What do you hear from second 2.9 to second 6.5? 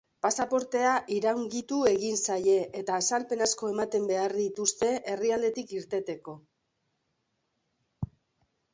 azalpen asko ematen behar dituzte herrialdetik irteteko.